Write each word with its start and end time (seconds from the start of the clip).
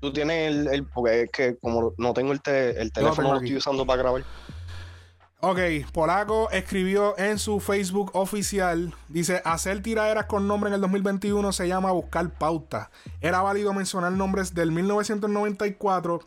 Tú 0.00 0.12
tienes 0.12 0.52
el, 0.52 0.68
el 0.68 0.84
porque 0.84 1.22
es 1.22 1.30
que 1.30 1.56
como 1.58 1.94
no 1.96 2.12
tengo 2.12 2.32
el, 2.32 2.40
el 2.44 2.92
teléfono, 2.92 3.32
lo 3.32 3.36
estoy 3.36 3.56
usando 3.56 3.86
para 3.86 4.02
grabar. 4.02 4.24
Ok, 5.44 5.58
Polaco 5.92 6.48
escribió 6.52 7.18
en 7.18 7.36
su 7.36 7.58
Facebook 7.58 8.12
oficial, 8.14 8.94
dice, 9.08 9.42
hacer 9.44 9.82
tiraderas 9.82 10.26
con 10.26 10.46
nombre 10.46 10.68
en 10.68 10.74
el 10.74 10.80
2021 10.80 11.50
se 11.50 11.66
llama 11.66 11.90
buscar 11.90 12.30
pauta. 12.30 12.92
Era 13.20 13.42
válido 13.42 13.72
mencionar 13.72 14.12
nombres 14.12 14.54
del 14.54 14.70
1994 14.70 16.20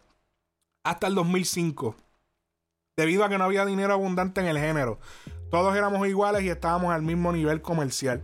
hasta 0.83 1.07
el 1.07 1.15
2005, 1.15 1.95
debido 2.97 3.23
a 3.23 3.29
que 3.29 3.37
no 3.37 3.45
había 3.45 3.65
dinero 3.65 3.93
abundante 3.93 4.41
en 4.41 4.47
el 4.47 4.57
género. 4.57 4.99
Todos 5.49 5.77
éramos 5.77 6.05
iguales 6.09 6.43
y 6.43 6.49
estábamos 6.49 6.93
al 6.93 7.01
mismo 7.01 7.31
nivel 7.31 7.61
comercial. 7.61 8.21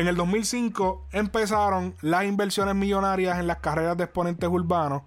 En 0.00 0.08
el 0.08 0.16
2005 0.16 1.08
empezaron 1.12 1.94
las 2.00 2.24
inversiones 2.24 2.74
millonarias 2.74 3.38
en 3.38 3.46
las 3.46 3.58
carreras 3.58 3.98
de 3.98 4.04
exponentes 4.04 4.48
urbanos, 4.48 5.02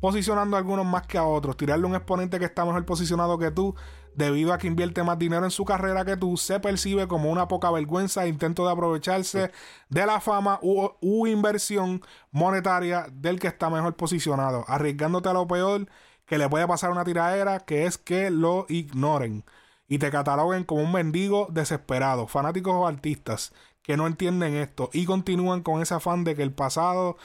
posicionando 0.00 0.56
a 0.56 0.58
algunos 0.58 0.84
más 0.84 1.06
que 1.06 1.16
a 1.16 1.22
otros. 1.22 1.56
Tirarle 1.56 1.86
un 1.86 1.94
exponente 1.94 2.40
que 2.40 2.46
está 2.46 2.64
mejor 2.64 2.84
posicionado 2.84 3.38
que 3.38 3.52
tú 3.52 3.76
debido 4.16 4.52
a 4.52 4.58
que 4.58 4.66
invierte 4.66 5.04
más 5.04 5.16
dinero 5.16 5.44
en 5.44 5.52
su 5.52 5.64
carrera 5.64 6.04
que 6.04 6.16
tú, 6.16 6.36
se 6.36 6.58
percibe 6.58 7.06
como 7.06 7.30
una 7.30 7.46
poca 7.46 7.70
vergüenza 7.70 8.24
e 8.24 8.28
intento 8.30 8.66
de 8.66 8.72
aprovecharse 8.72 9.52
de 9.88 10.06
la 10.06 10.20
fama 10.20 10.58
u, 10.60 11.26
inversión 11.28 12.02
monetaria 12.32 13.06
del 13.12 13.38
que 13.38 13.46
está 13.46 13.70
mejor 13.70 13.94
posicionado, 13.94 14.64
arriesgándote 14.66 15.28
a 15.28 15.34
lo 15.34 15.46
peor 15.46 15.86
que 16.26 16.36
le 16.36 16.48
puede 16.48 16.66
pasar 16.66 16.90
una 16.90 17.04
tiradera, 17.04 17.60
que 17.60 17.86
es 17.86 17.96
que 17.96 18.32
lo 18.32 18.66
ignoren 18.68 19.44
y 19.86 19.98
te 19.98 20.10
cataloguen 20.10 20.64
como 20.64 20.82
un 20.82 20.90
mendigo 20.90 21.46
desesperado, 21.50 22.26
fanáticos 22.26 22.72
o 22.74 22.88
artistas 22.88 23.52
que 23.82 23.96
no 23.96 24.06
entienden 24.06 24.54
esto 24.54 24.90
y 24.92 25.04
continúan 25.06 25.62
con 25.62 25.82
ese 25.82 25.94
afán 25.94 26.24
de 26.24 26.36
que 26.36 26.42
el 26.42 26.52
pasado 26.52 27.16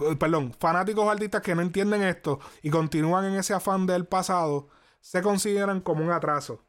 eh, 0.00 0.16
perdón, 0.16 0.54
fanáticos 0.58 1.08
artistas 1.08 1.42
que 1.42 1.54
no 1.54 1.62
entienden 1.62 2.02
esto 2.02 2.40
y 2.62 2.70
continúan 2.70 3.24
en 3.26 3.34
ese 3.34 3.54
afán 3.54 3.86
del 3.86 4.06
pasado 4.06 4.68
se 5.00 5.22
consideran 5.22 5.80
como 5.80 6.04
un 6.04 6.10
atraso. 6.10 6.64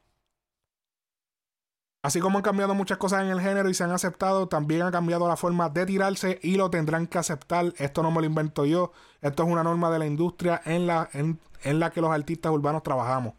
Así 2.01 2.19
como 2.19 2.37
han 2.37 2.43
cambiado 2.43 2.73
muchas 2.73 2.97
cosas 2.97 3.21
en 3.21 3.29
el 3.29 3.39
género 3.39 3.69
y 3.69 3.73
se 3.73 3.85
han 3.85 3.91
aceptado, 3.91 4.49
también 4.49 4.81
ha 4.81 4.91
cambiado 4.91 5.25
la 5.25 5.37
forma 5.37 5.69
de 5.69 5.85
tirarse 5.85 6.37
y 6.43 6.55
lo 6.57 6.69
tendrán 6.69 7.07
que 7.07 7.17
aceptar. 7.17 7.73
Esto 7.77 8.03
no 8.03 8.11
me 8.11 8.19
lo 8.19 8.27
invento 8.27 8.65
yo. 8.65 8.91
Esto 9.21 9.43
es 9.43 9.49
una 9.49 9.63
norma 9.63 9.89
de 9.89 9.99
la 9.99 10.05
industria 10.05 10.61
en 10.65 10.85
la, 10.85 11.09
en, 11.13 11.39
la 11.79 11.91
que 11.91 12.01
los 12.01 12.11
artistas 12.11 12.51
urbanos 12.51 12.83
trabajamos. 12.83 13.35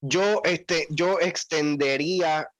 Yo, 0.00 0.40
este, 0.44 0.86
yo 0.88 1.20
extendería 1.20 2.50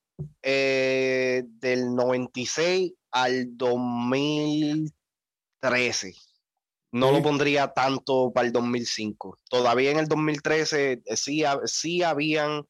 eh, 0.42 1.44
del 1.46 1.94
96 1.94 2.92
al 3.10 3.56
2013 3.56 6.14
no 6.94 7.10
lo 7.10 7.22
pondría 7.22 7.72
tanto 7.72 8.30
para 8.32 8.46
el 8.46 8.52
2005. 8.52 9.40
Todavía 9.50 9.90
en 9.90 9.98
el 9.98 10.06
2013 10.06 11.02
eh, 11.04 11.16
sí, 11.16 11.42
sí 11.64 12.04
habían 12.04 12.62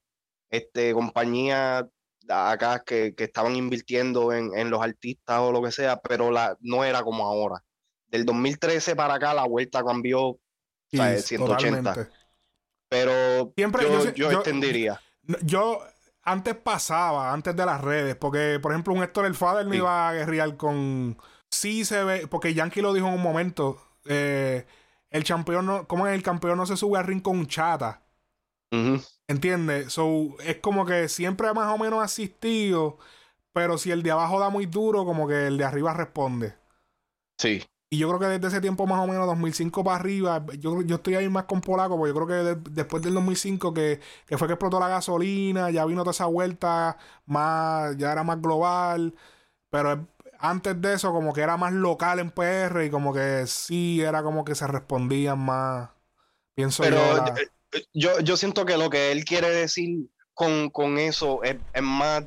este, 0.49 0.95
compañías 0.95 1.85
acá 2.27 2.83
que, 2.87 3.15
estaban 3.19 3.55
invirtiendo 3.55 4.33
en, 4.33 4.71
los 4.71 4.83
artistas 4.83 5.41
o 5.41 5.53
lo 5.53 5.63
que 5.63 5.71
sea, 5.71 6.01
pero 6.01 6.31
la, 6.31 6.57
no 6.61 6.85
era 6.85 7.03
como 7.03 7.27
ahora. 7.27 7.63
Del 8.07 8.25
2013 8.25 8.97
para 8.97 9.15
acá 9.15 9.35
la 9.35 9.47
vuelta 9.47 9.85
cambió 9.85 10.39
180. 10.91 12.09
Pero 12.89 13.53
Siempre, 13.55 13.83
yo, 13.83 14.15
yo, 14.15 14.31
extendería. 14.31 15.03
Yo, 15.43 15.83
antes 16.25 16.57
pasaba, 16.57 17.33
antes 17.33 17.55
de 17.55 17.67
las 17.67 17.81
redes, 17.81 18.17
porque 18.17 18.59
por 18.61 18.73
ejemplo 18.73 18.95
un 18.95 19.03
Héctor 19.03 19.27
El 19.27 19.35
Fader 19.35 19.67
no 19.67 19.75
iba 19.75 20.09
a 20.09 20.13
guerrear 20.13 20.57
con... 20.57 21.19
Sí 21.51 21.85
se 21.85 22.03
ve, 22.03 22.27
porque 22.27 22.55
Yankee 22.55 22.81
lo 22.83 22.93
dijo 22.93 23.07
en 23.07 23.15
un 23.15 23.23
momento, 23.23 23.81
eh, 24.07 24.67
el 25.11 25.25
campeón 25.25 25.67
no, 25.67 25.87
como 25.87 26.07
el 26.09 26.23
campeón 26.23 26.59
no 26.59 26.67
se 26.67 26.77
sube 26.77 26.99
al 26.99 27.07
ring 27.07 27.23
con 27.23 27.39
un 27.39 27.47
chata. 27.47 28.03
¿Entiendes? 29.29 29.93
So, 29.93 30.37
es 30.41 30.57
como 30.57 30.85
que 30.85 31.09
siempre 31.09 31.53
más 31.55 31.73
o 31.73 31.79
menos 31.79 32.03
asistido, 32.03 32.99
pero 33.53 33.79
si 33.79 33.93
el 33.93 34.03
de 34.03 34.11
abajo 34.11 34.41
da 34.41 34.51
muy 34.51 34.67
duro, 34.67 35.05
como 35.05 35.29
que 35.29 35.47
el 35.47 35.59
de 35.59 35.65
arriba 35.65 35.95
responde. 35.95 36.57
Sí. 37.39 37.63
Y 37.95 37.97
yo 37.97 38.09
creo 38.09 38.19
que 38.19 38.27
desde 38.27 38.49
ese 38.49 38.61
tiempo 38.61 38.89
más 38.89 38.99
o 38.99 39.07
menos, 39.07 39.25
2005 39.29 39.85
para 39.85 39.97
arriba, 39.97 40.45
yo, 40.59 40.83
yo 40.83 40.97
estoy 40.97 41.15
ahí 41.15 41.29
más 41.29 41.45
con 41.45 41.61
Polaco, 41.61 41.97
porque 41.97 42.13
yo 42.13 42.27
creo 42.27 42.27
que 42.27 42.71
después 42.73 43.05
del 43.05 43.15
2005 43.15 43.73
que, 43.73 44.01
que, 44.27 44.37
fue 44.37 44.49
que 44.49 44.55
explotó 44.55 44.81
la 44.81 44.89
gasolina, 44.89 45.71
ya 45.71 45.85
vino 45.85 46.03
toda 46.03 46.11
esa 46.11 46.27
vuelta 46.27 46.97
más, 47.25 47.97
ya 47.97 48.11
era 48.11 48.25
más 48.25 48.43
global, 48.43 49.15
pero 49.71 50.09
antes 50.41 50.81
de 50.81 50.95
eso 50.95 51.13
como 51.13 51.33
que 51.33 51.43
era 51.43 51.57
más 51.57 51.73
local 51.73 52.19
en 52.19 52.33
PR 52.33 52.85
y 52.85 52.91
como 52.91 53.15
que 53.15 53.47
sí 53.47 54.01
era 54.01 54.25
como 54.25 54.45
que 54.45 54.57
se 54.57 54.67
respondían 54.67 55.39
más. 55.39 55.91
Pienso 56.57 56.83
Pero 56.83 57.01
yo, 57.93 58.19
yo, 58.19 58.37
siento 58.37 58.65
que 58.67 58.77
lo 58.77 58.91
que 58.91 59.13
él 59.13 59.25
quiere 59.25 59.51
decir 59.51 60.09
con, 60.33 60.99
eso 60.99 61.45
es, 61.45 61.59
más 61.81 62.25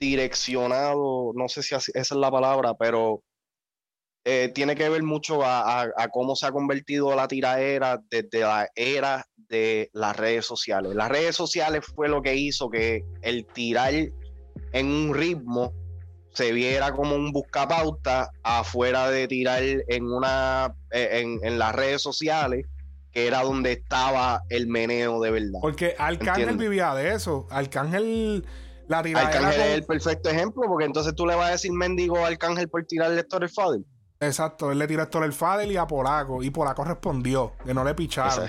direccionado, 0.00 1.32
no 1.34 1.46
sé 1.50 1.62
si 1.62 1.74
esa 1.74 1.92
es 1.92 2.10
la 2.12 2.30
palabra, 2.30 2.72
pero 2.72 3.22
eh, 4.26 4.50
tiene 4.54 4.74
que 4.74 4.88
ver 4.88 5.02
mucho 5.02 5.42
a, 5.44 5.92
cómo 6.10 6.34
se 6.34 6.46
ha 6.46 6.52
convertido 6.52 7.14
la 7.14 7.28
tiraera 7.28 8.00
desde 8.10 8.40
la 8.40 8.68
era 8.74 9.26
de 9.48 9.90
las 9.92 10.16
redes 10.16 10.46
sociales. 10.46 10.94
Las 10.94 11.10
redes 11.10 11.36
sociales 11.36 11.84
fue 11.94 12.08
lo 12.08 12.22
que 12.22 12.34
hizo 12.34 12.70
que 12.70 13.04
el 13.20 13.44
tirar 13.46 13.92
en 14.72 14.86
un 14.86 15.14
ritmo 15.14 15.74
se 16.32 16.52
viera 16.52 16.92
como 16.92 17.14
un 17.14 17.32
buscapauta 17.32 18.30
afuera 18.42 19.10
de 19.10 19.28
tirar 19.28 19.62
en 19.62 20.04
una 20.04 20.74
eh, 20.90 21.38
en, 21.42 21.58
las 21.58 21.74
redes 21.74 22.00
sociales 22.00 22.66
que 23.12 23.26
era 23.26 23.42
donde 23.42 23.72
estaba 23.72 24.42
el 24.48 24.66
meneo 24.66 25.20
de 25.20 25.30
verdad. 25.32 25.60
Porque 25.60 25.94
Arcángel 25.98 26.56
vivía 26.56 26.94
de 26.94 27.14
eso. 27.14 27.46
Arcángel 27.50 28.44
la. 28.88 28.98
Arcángel 28.98 29.60
es 29.60 29.74
el 29.74 29.84
perfecto 29.84 30.30
ejemplo, 30.30 30.62
porque 30.66 30.86
entonces 30.86 31.14
tú 31.14 31.26
le 31.26 31.36
vas 31.36 31.48
a 31.50 31.52
decir 31.52 31.72
mendigo 31.72 32.24
a 32.24 32.28
Arcángel 32.28 32.68
por 32.68 32.84
tirarle 32.86 33.20
el 33.20 33.48
Fadel. 33.50 33.84
Exacto, 34.26 34.70
él 34.70 34.78
le 34.78 34.86
tiró 34.86 35.02
a 35.02 35.04
Héctor 35.04 35.24
el 35.24 35.32
Fadel 35.32 35.72
y 35.72 35.76
a 35.76 35.86
Polaco. 35.86 36.42
Y 36.42 36.50
Polaco 36.50 36.84
respondió, 36.84 37.52
que 37.64 37.74
no 37.74 37.84
le 37.84 37.94
picharon. 37.94 38.48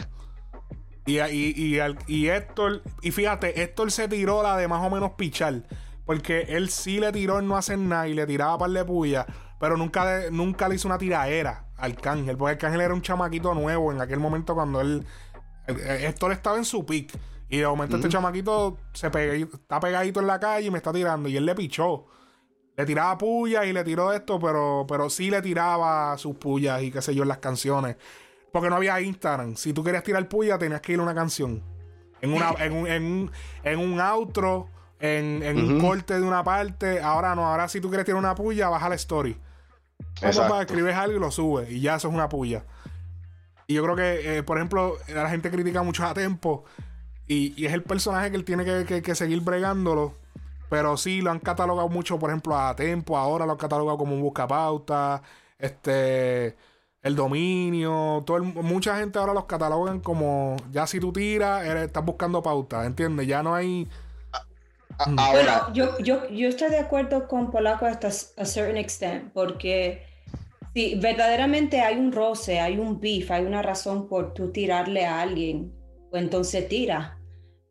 Y, 1.06 1.20
y, 1.20 1.76
y, 1.78 1.80
y, 2.08 2.30
Héctor, 2.30 2.82
y 3.02 3.12
fíjate, 3.12 3.62
Héctor 3.62 3.92
se 3.92 4.08
tiró 4.08 4.42
la 4.42 4.58
de 4.58 4.68
más 4.68 4.86
o 4.86 4.90
menos 4.90 5.12
pichar. 5.12 5.64
Porque 6.06 6.42
él 6.50 6.70
sí 6.70 7.00
le 7.00 7.12
tiró 7.12 7.40
en 7.40 7.48
no 7.48 7.58
hacer 7.58 7.78
nada 7.80 8.08
y 8.08 8.14
le 8.14 8.28
tiraba 8.28 8.58
par 8.58 8.70
de 8.70 8.86
puya, 8.86 9.26
pero 9.60 9.76
nunca, 9.76 10.30
nunca 10.32 10.70
le 10.70 10.76
hizo 10.76 10.88
una 10.88 10.98
tiraera 10.98 11.66
al 11.78 11.94
Arcángel. 11.94 12.38
Porque 12.38 12.54
Arcángel 12.54 12.82
era 12.82 12.94
un 12.94 13.02
chamaquito 13.02 13.54
nuevo 13.54 13.92
en 13.92 14.02
aquel 14.02 14.20
momento 14.20 14.54
cuando 14.54 14.82
él. 14.82 15.06
Esto 15.68 16.28
le 16.28 16.36
estaba 16.36 16.58
en 16.58 16.66
su 16.66 16.86
pick. 16.86 17.18
Y 17.50 17.58
de 17.60 17.68
momento 17.68 17.96
este 17.96 18.10
chamaquito 18.10 18.78
se 18.94 19.08
está 19.08 19.80
pegadito 19.80 20.20
en 20.20 20.28
la 20.28 20.40
calle 20.40 20.68
y 20.68 20.72
me 20.72 20.78
está 20.78 20.92
tirando. 20.92 21.30
Y 21.30 21.38
él 21.38 21.46
le 21.46 21.56
pichó. 21.56 22.06
Le 22.78 22.86
tiraba 22.86 23.18
puyas 23.18 23.66
y 23.66 23.74
le 23.74 23.84
tiró 23.84 24.12
esto, 24.12 24.40
pero, 24.40 24.86
pero 24.88 25.10
sí 25.10 25.30
le 25.30 25.42
tiraba 25.42 26.18
sus 26.18 26.36
puyas 26.36 26.82
y 26.84 26.92
qué 26.92 27.02
sé 27.02 27.16
yo 27.16 27.24
en 27.24 27.30
las 27.30 27.38
canciones. 27.38 27.96
Porque 28.52 28.70
no 28.70 28.76
había 28.76 29.00
Instagram. 29.02 29.56
Si 29.56 29.74
tú 29.74 29.84
querías 29.84 30.04
tirar 30.04 30.28
puya, 30.28 30.58
tenías 30.58 30.82
que 30.82 30.94
ir 30.94 31.00
a 31.00 31.04
una 31.04 31.16
canción. 31.16 31.62
En, 32.22 32.34
una, 32.34 32.52
en, 32.60 32.74
un, 32.74 32.88
en, 32.88 33.04
un, 33.04 33.32
en 33.64 33.80
un 33.80 34.00
outro 34.00 34.70
en, 35.00 35.58
un 35.58 35.80
corte 35.80 36.16
de 36.16 36.24
una 36.24 36.44
parte. 36.44 37.02
Ahora 37.02 37.36
no, 37.36 37.46
ahora 37.46 37.68
si 37.68 37.82
tú 37.82 37.90
quieres 37.90 38.06
tirar 38.06 38.20
una 38.20 38.36
puya, 38.36 38.70
baja 38.70 38.90
la 38.90 38.96
story. 38.96 39.38
Para 40.20 40.62
escribes 40.62 40.96
algo 40.96 41.18
y 41.18 41.20
lo 41.20 41.32
subes. 41.32 41.70
Y 41.70 41.82
ya 41.82 41.96
eso 41.96 42.08
es 42.08 42.14
una 42.14 42.30
puya. 42.30 42.66
Y 43.68 43.74
yo 43.76 43.84
creo 43.84 43.96
que, 43.96 44.38
eh, 44.38 44.44
por 44.44 44.58
ejemplo, 44.58 44.98
la 45.08 45.30
gente 45.30 45.50
critica 45.50 45.84
mucho 45.84 46.06
a 46.06 46.14
Tempo. 46.14 46.66
Y, 47.28 47.66
es 47.66 47.74
el 47.74 47.84
personaje 47.84 48.30
que 48.30 48.38
él 48.38 48.46
tiene 48.46 48.86
que, 48.86 49.16
seguir 49.16 49.42
bregándolo. 49.42 50.14
Pero 50.70 50.98
sí, 50.98 51.22
lo 51.22 51.32
han 51.32 51.40
catalogado 51.40 51.90
mucho, 51.90 52.18
por 52.20 52.30
ejemplo, 52.30 52.58
a 52.58 52.76
Tempo. 52.76 53.18
Ahora 53.18 53.46
lo 53.46 53.54
han 53.54 53.58
catalogado 53.58 53.98
como 53.98 54.16
un 54.16 54.22
buscapauta. 54.22 55.22
Este. 55.58 56.56
El 57.02 57.16
dominio. 57.16 58.24
Todo 58.26 58.44
mucha 58.44 58.98
gente 58.98 59.20
ahora 59.20 59.34
los 59.34 59.46
catalogan 59.46 60.00
como. 60.00 60.56
Ya 60.72 60.88
si 60.88 61.00
tú 61.00 61.14
tiras, 61.14 61.66
estás 61.66 62.04
buscando 62.04 62.42
pauta. 62.42 62.86
¿Entiendes? 62.86 63.28
Ya 63.28 63.44
no 63.44 63.54
hay 63.56 63.88
bueno, 65.08 65.74
yo, 65.74 65.98
yo, 66.00 66.30
yo 66.30 66.48
estoy 66.48 66.70
de 66.70 66.80
acuerdo 66.80 67.28
con 67.28 67.52
Polaco 67.52 67.86
hasta 67.86 68.08
a 68.08 68.46
certain 68.46 68.78
extent, 68.78 69.32
porque 69.34 70.06
si 70.74 70.96
verdaderamente 70.96 71.82
hay 71.82 71.98
un 71.98 72.12
roce, 72.12 72.60
hay 72.60 72.78
un 72.78 73.00
beef, 73.00 73.30
hay 73.32 73.46
una 73.46 73.62
razón 73.62 74.08
por 74.08 74.34
tú 74.34 74.52
tirarle 74.52 75.06
a 75.06 75.22
alguien, 75.22 75.74
pues 76.10 76.24
entonces 76.24 76.68
tira. 76.68 77.20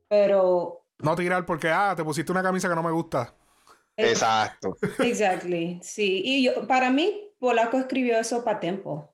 Pero. 0.08 0.83
No 1.04 1.16
tirar 1.16 1.44
porque, 1.44 1.68
ah, 1.68 1.94
te 1.96 2.04
pusiste 2.04 2.32
una 2.32 2.42
camisa 2.42 2.68
que 2.68 2.74
no 2.74 2.82
me 2.82 2.90
gusta. 2.90 3.34
Exacto. 3.96 4.76
Exactly, 4.98 5.78
sí. 5.82 6.22
Y 6.24 6.44
yo, 6.44 6.66
para 6.66 6.90
mí, 6.90 7.30
Polaco 7.38 7.78
escribió 7.78 8.18
eso 8.18 8.42
para 8.44 8.60
Tempo. 8.60 9.12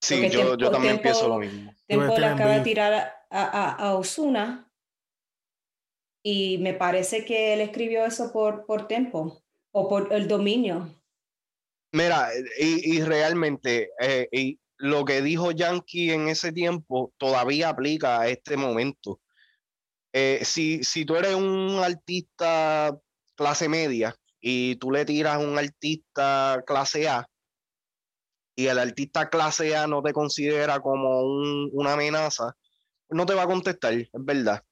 Sí, 0.00 0.30
yo, 0.30 0.56
yo, 0.56 0.70
también 0.70 1.02
pienso 1.02 1.28
lo 1.28 1.38
mismo. 1.38 1.74
Tempo 1.86 2.16
le 2.16 2.26
acaba 2.26 2.52
de 2.52 2.60
tirar 2.60 2.92
a, 2.92 3.26
a, 3.30 3.70
a 3.72 3.94
Osuna 3.94 4.72
y 6.22 6.58
me 6.58 6.74
parece 6.74 7.24
que 7.24 7.54
él 7.54 7.60
escribió 7.60 8.04
eso 8.04 8.32
por, 8.32 8.64
por 8.64 8.86
tiempo 8.86 9.42
o 9.72 9.88
por 9.88 10.12
el 10.12 10.28
dominio. 10.28 10.88
Mira, 11.92 12.28
y, 12.58 13.00
realmente, 13.00 13.90
eh, 14.00 14.28
y 14.30 14.60
lo 14.76 15.04
que 15.04 15.22
dijo 15.22 15.52
Yankee 15.52 16.12
en 16.12 16.28
ese 16.28 16.52
tiempo 16.52 17.12
todavía 17.16 17.70
aplica 17.70 18.20
a 18.20 18.28
este 18.28 18.56
momento. 18.56 19.20
Eh, 20.20 20.44
si, 20.44 20.82
si 20.82 21.04
tú 21.04 21.14
eres 21.14 21.36
un 21.36 21.80
artista 21.80 22.98
clase 23.36 23.68
media 23.68 24.16
y 24.40 24.74
tú 24.76 24.90
le 24.90 25.04
tiras 25.04 25.36
a 25.36 25.38
un 25.38 25.56
artista 25.56 26.64
clase 26.66 27.08
A 27.08 27.28
y 28.56 28.66
el 28.66 28.80
artista 28.80 29.30
clase 29.30 29.76
A 29.76 29.86
no 29.86 30.02
te 30.02 30.12
considera 30.12 30.80
como 30.80 31.22
una 31.22 31.92
amenaza, 31.92 32.56
no 33.10 33.26
te 33.26 33.34
va 33.34 33.44
a 33.44 33.46
contestar, 33.46 33.92
es 33.92 34.08
verdad. 34.12 34.64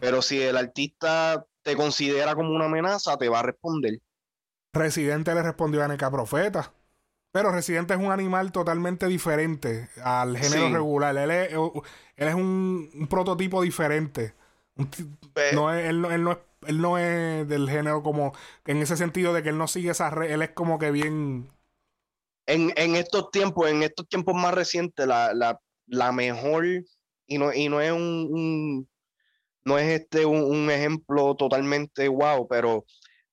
Pero 0.00 0.20
si 0.20 0.42
el 0.42 0.56
artista 0.56 1.46
te 1.62 1.76
considera 1.76 2.34
como 2.34 2.50
una 2.50 2.64
amenaza, 2.64 3.16
te 3.16 3.28
va 3.28 3.38
a 3.38 3.44
responder. 3.44 4.00
Residente 4.72 5.32
le 5.32 5.42
respondió 5.44 5.84
a 5.84 5.86
Neca 5.86 6.10
Profeta. 6.10 6.72
Pero 7.30 7.52
Residente 7.52 7.94
es 7.94 8.00
un 8.00 8.10
animal 8.10 8.50
totalmente 8.50 9.06
diferente 9.06 9.88
al 10.02 10.36
género 10.36 10.70
regular. 10.72 11.16
Él 11.16 11.30
es, 11.30 11.52
él 11.52 12.28
es 12.28 12.34
un, 12.34 13.06
prototipo 13.08 13.62
diferente. 13.62 14.34
No 15.54 15.72
es, 15.72 15.88
él, 15.88 16.00
no, 16.00 16.32
es, 16.32 16.38
él 16.66 16.80
no 16.80 16.98
es 16.98 17.48
del 17.48 17.68
género 17.68 18.02
como 18.02 18.32
en 18.66 18.78
ese 18.78 18.96
sentido 18.96 19.32
de 19.32 19.42
que 19.42 19.50
él 19.50 19.58
no 19.58 19.68
sigue 19.68 19.90
esa 19.90 20.10
red. 20.10 20.30
Él 20.30 20.42
es 20.42 20.50
como 20.50 20.78
que 20.78 20.90
bien. 20.90 21.48
En, 22.46 22.72
en 22.76 22.96
estos 22.96 23.30
tiempos, 23.30 23.68
en 23.70 23.82
estos 23.82 24.08
tiempos 24.08 24.34
más 24.34 24.54
recientes, 24.54 25.06
la, 25.06 25.32
la, 25.34 25.60
la 25.86 26.12
mejor, 26.12 26.66
y 27.26 27.38
no, 27.38 27.52
y 27.52 27.68
no 27.68 27.80
es 27.80 27.92
un, 27.92 28.88
no 29.64 29.78
es 29.78 30.00
este 30.00 30.26
un, 30.26 30.70
ejemplo 30.70 31.36
totalmente 31.36 32.08
wow, 32.08 32.48
pero 32.48 32.84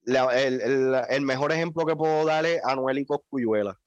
el, 0.06 0.62
el, 0.62 0.96
el, 1.10 1.22
mejor 1.22 1.52
ejemplo 1.52 1.86
que 1.86 1.96
puedo 1.96 2.26
darle 2.26 2.56
es 2.56 2.66
Anuel 2.66 3.00
y 3.00 3.06
Coscuyuela 3.06 3.78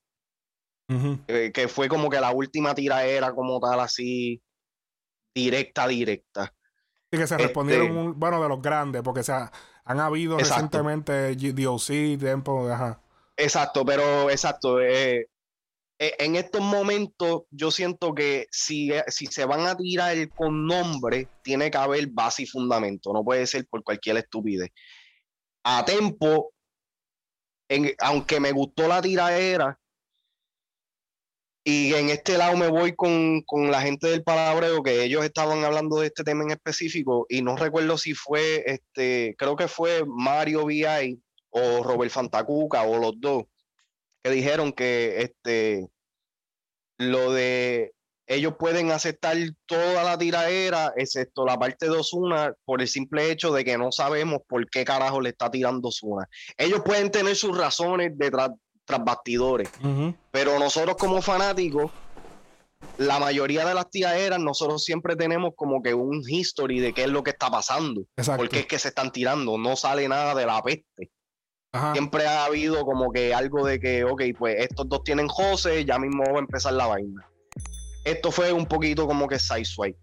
que 1.55 1.69
fue 1.69 1.89
como 1.89 2.11
que 2.11 2.21
la 2.21 2.33
última 2.33 2.75
era 2.77 3.33
como 3.33 3.61
tal, 3.61 3.81
así, 3.81 4.43
directa, 5.35 5.87
directa. 5.87 6.55
Y 7.11 7.17
que 7.17 7.27
se 7.27 7.37
respondieron, 7.37 7.89
este 7.89 8.13
bueno, 8.17 8.43
de 8.43 8.49
los 8.49 8.63
grandes, 8.63 9.03
porque 9.03 9.23
se 9.23 9.33
han 9.33 10.01
habido 10.01 10.39
recientemente 10.39 11.35
DOC, 11.35 12.19
tiempo, 12.19 12.69
ajá. 12.69 13.01
Exacto, 13.37 13.85
pero 13.85 14.31
exacto. 14.31 14.81
Eh, 14.81 15.29
eh, 15.99 16.15
en 16.19 16.37
estos 16.37 16.61
momentos, 16.61 17.43
yo 17.51 17.71
siento 17.71 18.15
que 18.15 18.47
si, 18.53 18.93
si 19.09 19.27
se 19.27 19.45
van 19.45 19.67
a 19.67 19.77
tirar 19.77 20.17
con 20.31 20.67
nombre, 20.67 21.27
tiene 21.43 21.71
que 21.71 21.79
haber 21.79 22.07
base 22.09 22.45
y 22.45 22.47
fundamento. 22.47 23.13
No 23.13 23.25
puede 23.25 23.47
ser 23.47 23.67
por 23.67 23.83
cualquier 23.83 24.19
estupidez. 24.19 24.71
A 25.65 25.85
tiempo, 25.85 26.53
aunque 27.99 28.39
me 28.39 28.53
gustó 28.53 28.87
la 28.87 29.03
tiraera, 29.03 29.80
y 31.71 31.95
en 31.95 32.11
este 32.11 32.37
lado 32.37 32.57
me 32.57 32.67
voy 32.67 32.97
con, 32.97 33.45
la 33.71 33.81
gente 33.81 34.09
del 34.09 34.25
palabreo, 34.25 34.83
que 34.83 35.05
ellos 35.05 35.25
estaban 35.25 35.63
hablando 35.63 36.01
de 36.01 36.09
este 36.09 36.25
tema 36.25 36.43
en 36.43 36.51
específico, 36.51 37.27
y 37.29 37.43
no 37.43 37.57
recuerdo 37.57 37.97
si 37.97 38.13
fue, 38.13 38.65
este, 38.67 39.37
creo 39.39 39.55
que 39.55 39.69
fue 39.69 40.05
Mario 40.05 40.65
VI 40.67 41.23
o 41.51 41.85
Robert 41.85 42.11
Fantacuca 42.11 42.83
o 42.83 42.99
los 42.99 43.21
dos, 43.21 43.45
que 44.23 44.31
dijeron 44.31 44.73
que 44.73 45.23
este, 45.23 45.87
lo 46.99 47.33
de 47.33 47.93
ellos 48.27 48.55
pueden 48.59 48.91
aceptar 48.91 49.37
toda 49.67 50.03
la 50.03 50.19
tiraera, 50.19 50.93
excepto 50.97 51.45
la 51.45 51.57
parte 51.57 51.87
de 51.87 51.93
Osuna, 51.93 52.53
por 52.65 52.81
el 52.81 52.89
simple 52.89 53.31
hecho 53.31 53.53
de 53.53 53.65
que 53.65 53.79
no 53.79 53.93
sabemos 53.93 54.41
por 54.49 54.69
qué 54.71 54.85
carajo 54.85 55.21
le 55.21 55.31
está 55.31 55.51
tirando 55.51 55.89
Osuna. 55.89 56.29
Ellos 56.57 56.83
pueden 56.85 57.13
tener 57.13 57.37
sus 57.37 57.57
razones 57.57 58.11
detrás, 58.17 58.51
tras 58.91 59.05
bastidores. 59.05 59.71
Pero 60.31 60.59
nosotros 60.59 60.97
como 60.97 61.23
fanáticos, 61.23 61.91
la 62.99 63.19
mayoría 63.19 63.65
de 63.65 63.75
las 63.75 63.91
tiraderas, 63.91 64.41
nosotros 64.41 64.85
siempre 64.85 65.17
tenemos 65.17 65.53
como 65.57 65.83
que 65.83 65.95
un 65.95 66.23
history 66.27 66.81
de 66.81 66.93
qué 66.93 67.05
es 67.05 67.09
lo 67.09 67.23
que 67.23 67.31
está 67.31 67.51
pasando. 67.51 68.03
Porque 68.37 68.61
es 68.61 68.67
que 68.67 68.79
se 68.79 68.89
están 68.89 69.13
tirando, 69.13 69.59
no 69.59 69.77
sale 69.77 70.09
nada 70.09 70.35
de 70.35 70.47
la 70.47 70.63
peste. 70.63 71.11
Siempre 71.93 72.27
ha 72.27 72.47
habido 72.47 72.85
como 72.85 73.13
que 73.13 73.33
algo 73.33 73.65
de 73.65 73.79
que, 73.79 74.05
ok, 74.05 74.23
pues 74.37 74.57
estos 74.59 74.89
dos 74.89 75.05
tienen 75.05 75.29
José, 75.29 75.85
ya 75.85 75.99
mismo 75.99 76.25
va 76.25 76.39
a 76.39 76.41
empezar 76.41 76.73
la 76.73 76.87
vaina. 76.87 77.27
Esto 78.05 78.33
fue 78.33 78.53
un 78.53 78.67
poquito 78.67 79.07
como 79.07 79.29
que 79.29 79.39
side 79.39 79.95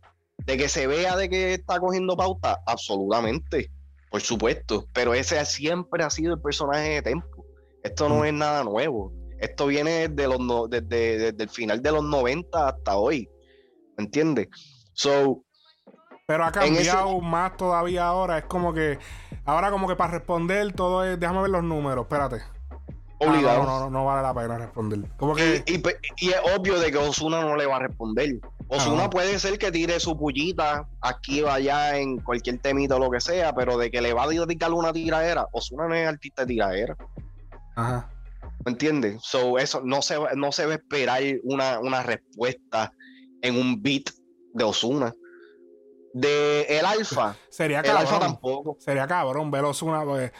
De 0.46 0.58
que 0.58 0.70
se 0.70 0.88
vea 0.88 1.18
de 1.18 1.30
que 1.30 1.56
está 1.56 1.80
cogiendo 1.80 2.16
pauta, 2.16 2.62
absolutamente, 2.66 3.70
por 4.10 4.22
supuesto. 4.22 4.88
Pero 4.94 5.14
ese 5.14 5.44
siempre 5.46 6.04
ha 6.04 6.10
sido 6.10 6.36
el 6.36 6.42
personaje 6.42 6.90
de 6.90 7.02
Tempo. 7.02 7.47
Esto 7.84 8.10
no 8.10 8.20
mm. 8.20 8.26
es 8.26 8.34
nada 8.34 8.64
nuevo. 8.64 9.14
Esto 9.40 9.68
viene 9.68 10.08
desde, 10.08 10.28
los 10.28 10.70
desde, 10.70 11.30
el 11.30 11.50
final 11.50 11.82
de 11.82 11.92
los 11.92 12.04
90 12.04 12.68
hasta 12.68 12.98
hoy. 12.98 13.30
¿Me 13.98 14.06
entiendes? 14.06 14.48
So, 14.94 15.44
pero 16.28 16.44
ha 16.44 16.52
cambiado 16.52 17.22
más 17.22 17.56
todavía 17.56 18.08
ahora. 18.08 18.40
Es 18.40 18.46
como 18.46 18.74
que. 18.74 19.00
Ahora, 19.46 19.72
como 19.72 19.88
que 19.88 19.96
para 19.96 20.12
responder 20.12 20.74
todo 20.74 21.06
es. 21.06 21.18
Déjame 21.20 21.42
ver 21.42 21.52
los 21.52 21.64
números, 21.64 22.04
espérate. 22.04 22.42
Obligado. 23.20 23.62
Ah, 23.62 23.66
no, 23.66 23.80
no, 23.80 23.90
no, 23.90 24.06
vale 24.06 24.22
la 24.22 24.34
pena 24.34 24.58
responder. 24.58 25.00
Como 25.18 25.34
que... 25.36 25.64
y, 25.66 26.30
es 26.30 26.36
obvio 26.56 26.80
de 26.80 26.92
que 26.92 26.98
Osuna 26.98 27.42
no 27.42 27.56
le 27.56 27.66
va 27.66 27.78
a 27.78 27.80
responder. 27.80 28.40
Osuna 28.68 29.10
puede 29.10 29.40
ser 29.40 29.58
que 29.58 29.72
tire 29.72 30.00
su 30.00 30.18
pullita 30.18 30.88
aquí 31.02 31.42
o 31.42 31.50
allá 31.50 31.98
en 31.98 32.18
cualquier 32.20 32.60
temita 32.60 32.98
o 32.98 33.00
lo 33.00 33.10
que 33.10 33.22
sea, 33.22 33.56
pero 33.56 33.78
de 33.78 33.90
que 33.90 34.02
le 34.02 34.14
va 34.14 34.26
a 34.26 34.28
dedicar 34.28 34.72
una 34.74 34.92
tiradera, 34.92 35.48
Osuna 35.52 35.88
no 35.88 35.96
es 35.96 36.08
artista 36.08 36.44
de 36.44 36.48
tiradera. 36.48 36.98
Ajá. 37.78 38.10
¿Me 38.66 38.72
entiendes? 38.72 39.22
So, 39.22 39.60
eso 39.60 39.82
no 39.84 40.02
se, 40.02 40.18
no 40.36 40.52
se 40.52 40.66
va 40.66 40.74
a 40.74 40.76
esperar 40.76 41.22
una, 41.44 42.04
respuesta 42.04 42.92
en 43.42 43.56
un 43.56 43.82
beat 43.82 44.10
de 44.54 44.64
Osuna. 44.64 45.14
De 46.14 46.64
el 46.64 46.86
alfa. 46.86 47.36
Sería 47.50 47.82
el 47.82 47.96
alfa 47.96 48.20
tampoco. 48.20 48.78
Sería 48.80 49.08
cabrón 49.08 49.52
ver 49.52 49.64
Osuna. 49.64 50.04
Pues, 50.04 50.32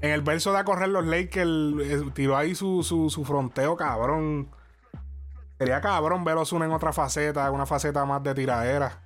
en 0.00 0.10
el 0.10 0.22
verso 0.22 0.52
de 0.52 0.58
a 0.58 0.64
correr 0.64 0.88
los 0.88 1.06
Lakers 1.06 1.50
eh, 1.82 2.10
tiró 2.14 2.36
ahí 2.36 2.54
su, 2.54 2.82
su, 2.82 3.10
su 3.10 3.24
fronteo, 3.24 3.76
cabrón. 3.76 4.50
Sería 5.58 5.82
cabrón 5.82 6.24
ver 6.24 6.38
Osuna 6.38 6.64
en 6.64 6.72
otra 6.72 6.94
faceta, 6.94 7.50
una 7.50 7.66
faceta 7.66 8.06
más 8.06 8.22
de 8.22 8.34
tiradera. 8.34 9.05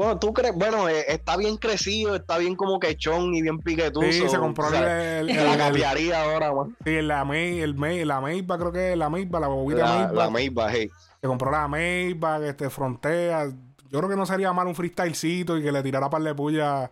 Bueno, 0.00 0.18
tú 0.18 0.32
crees, 0.32 0.54
bueno, 0.54 0.88
eh, 0.88 1.04
está 1.08 1.36
bien 1.36 1.58
crecido, 1.58 2.16
está 2.16 2.38
bien 2.38 2.56
como 2.56 2.80
quechón 2.80 3.34
y 3.34 3.42
bien 3.42 3.58
piquetudo. 3.58 4.10
Sí, 4.10 4.26
se 4.30 4.38
compró 4.38 4.68
el, 4.68 5.26
la 5.26 5.58
capiaría 5.58 6.22
ahora, 6.22 6.54
man. 6.54 6.74
Sí, 6.82 7.02
la 7.02 7.22
May, 7.26 7.60
el 7.60 7.74
May, 7.74 8.06
la 8.06 8.18
Mayba, 8.18 8.56
creo 8.56 8.72
que 8.72 8.92
es 8.92 8.96
la 8.96 9.10
Mayba, 9.10 9.38
la 9.38 9.48
bobita 9.48 10.06
la, 10.06 10.12
La 10.12 10.30
Mayba, 10.30 10.72
hey. 10.72 10.88
Se 11.20 11.26
compró 11.26 11.50
la 11.50 11.68
Mayba, 11.68 12.38
este, 12.46 12.70
frontea. 12.70 13.50
Yo 13.90 13.98
creo 13.98 14.08
que 14.08 14.16
no 14.16 14.24
sería 14.24 14.54
mal 14.54 14.68
un 14.68 14.74
freestylecito 14.74 15.58
y 15.58 15.62
que 15.62 15.70
le 15.70 15.82
tirara 15.82 16.08
par 16.08 16.22
de 16.22 16.34
puya 16.34 16.90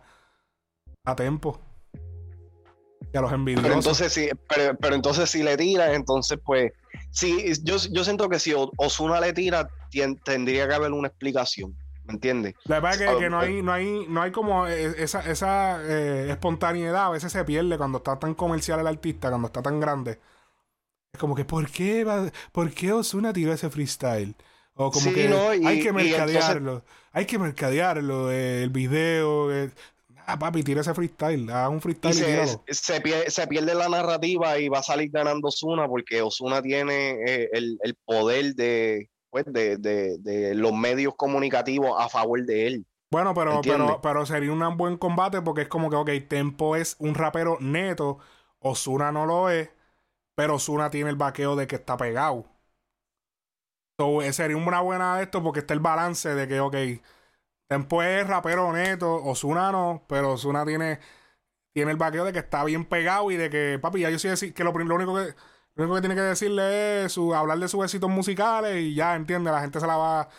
a 1.03 1.15
tempo. 1.15 1.59
Y 3.11 3.17
a 3.17 3.21
los 3.21 3.31
envidiosos. 3.31 3.63
Pero 3.63 3.73
entonces, 3.73 4.13
sí, 4.13 4.29
pero, 4.47 4.77
pero 4.77 4.93
entonces 4.93 5.27
si 5.31 5.41
le 5.41 5.57
tira, 5.57 5.95
entonces 5.95 6.37
pues. 6.45 6.73
Sí, 7.09 7.53
yo, 7.63 7.77
yo 7.89 8.03
siento 8.03 8.29
que 8.29 8.37
si 8.37 8.53
Osuna 8.77 9.19
le 9.19 9.33
tira, 9.33 9.67
tendría 10.23 10.67
que 10.67 10.75
haber 10.75 10.91
una 10.91 11.07
explicación. 11.07 11.75
¿Me 12.09 12.15
entiendes? 12.15 12.55
La 12.63 12.79
verdad 12.79 12.99
es 12.99 13.17
que, 13.19 13.29
no, 13.29 13.39
hay, 13.39 13.61
no, 13.61 13.71
hay, 13.71 14.07
no 14.09 14.23
hay 14.23 14.31
como 14.31 14.65
eh, 14.65 14.95
esa, 14.97 15.19
esa 15.29 15.79
eh, 15.83 16.31
espontaneidad, 16.31 17.05
a 17.05 17.09
veces 17.11 17.31
se 17.31 17.45
pierde 17.45 17.77
cuando 17.77 17.99
está 17.99 18.17
tan 18.17 18.33
comercial 18.33 18.79
el 18.79 18.87
artista, 18.87 19.29
cuando 19.29 19.45
está 19.45 19.61
tan 19.61 19.79
grande. 19.79 20.19
Es 21.13 21.19
como 21.19 21.35
que, 21.35 21.45
¿por 21.45 21.69
qué, 21.69 22.03
va, 22.03 22.31
¿por 22.51 22.71
qué 22.71 22.93
Osuna 22.93 23.31
tiró 23.31 23.53
ese 23.53 23.69
freestyle? 23.69 24.35
O 24.73 24.89
como 24.89 25.13
que 25.13 25.27
hay 25.63 25.83
que 25.83 25.93
mercadearlo, 25.93 26.83
hay 27.11 27.25
que 27.25 27.37
mercadearlo, 27.37 28.31
eh, 28.31 28.63
el 28.63 28.71
video. 28.71 29.49
ah, 30.25 30.39
papi, 30.39 30.63
tira 30.63 30.81
ese 30.81 30.95
freestyle, 30.95 31.47
haz 31.51 31.69
un 31.69 31.79
freestyle 31.79 32.15
y, 32.67 32.73
se, 32.73 33.01
pierde, 33.47 33.75
la 33.75 33.87
narrativa 33.87 34.57
y 34.57 34.67
va 34.67 34.79
a 34.79 34.83
salir 34.83 35.11
ganando 35.11 35.49
Osuna 35.49 35.87
porque 35.87 36.23
Osuna 36.23 36.59
tiene 36.63 37.47
el, 37.51 37.77
el 37.83 37.95
poder 38.03 38.55
de 38.55 39.11
pues, 39.29 39.45
de, 39.45 39.77
de, 39.77 40.17
de, 40.19 40.55
los 40.55 40.73
medios 40.73 41.15
comunicativos 41.15 41.95
a 41.99 42.09
favor 42.09 42.43
de 42.45 42.67
él. 42.67 42.85
Bueno, 43.11 43.33
pero, 43.33 43.61
pero, 43.63 44.01
pero 44.01 44.25
sería 44.25 44.51
un 44.51 44.77
buen 44.77 44.97
combate 44.97 45.41
porque 45.41 45.63
es 45.63 45.67
como 45.67 45.89
que, 45.89 45.95
ok, 45.95 46.09
Tempo 46.27 46.75
es 46.75 46.95
un 46.99 47.15
rapero 47.15 47.57
neto, 47.59 48.19
Osuna 48.59 49.11
no 49.11 49.25
lo 49.25 49.49
es, 49.49 49.71
pero 50.35 50.55
Osuna 50.55 50.91
tiene 50.91 51.09
el 51.09 51.15
vaqueo 51.15 51.55
de 51.55 51.65
que 51.67 51.75
está 51.77 51.97
pegado. 51.97 52.45
So, 53.99 54.21
eh, 54.21 54.31
sería 54.31 54.57
una 54.57 54.81
buena 54.81 55.17
de 55.17 55.23
esto 55.23 55.43
porque 55.43 55.59
está 55.59 55.73
el 55.73 55.79
balance 55.79 56.33
de 56.33 56.47
que, 56.47 56.59
ok, 56.59 56.75
Tempo 57.67 58.01
es 58.01 58.25
rapero 58.27 58.71
neto, 58.73 59.15
Osuna 59.23 59.71
no, 59.71 60.03
pero 60.07 60.33
Osuna 60.33 60.65
tiene, 60.65 60.99
tiene 61.73 61.91
el 61.91 61.97
vaqueo 61.97 62.25
de 62.25 62.33
que 62.33 62.39
está 62.39 62.63
bien 62.63 62.85
pegado 62.85 63.31
y 63.31 63.37
de 63.37 63.49
que, 63.49 63.79
papi, 63.81 64.01
ya 64.01 64.09
yo 64.09 64.19
sí 64.19 64.27
decir 64.27 64.53
que 64.53 64.63
lo, 64.63 64.71
lo 64.71 64.95
único 64.95 65.15
que 65.15 65.35
lo 65.75 65.83
único 65.83 65.95
que 65.95 66.01
tiene 66.01 66.15
que 66.15 66.21
decirle 66.21 67.05
es 67.05 67.13
su, 67.13 67.33
hablar 67.33 67.59
de 67.59 67.67
sus 67.67 67.83
éxitos 67.83 68.09
musicales 68.09 68.81
y 68.81 68.95
ya, 68.95 69.15
entiende, 69.15 69.51
la 69.51 69.61
gente 69.61 69.79
se 69.79 69.87
la 69.87 69.97
va, 69.97 70.29